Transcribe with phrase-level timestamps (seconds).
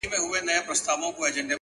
[0.03, 1.49] كړۍ .!كړۍ لكه ځنځير ويده دی.!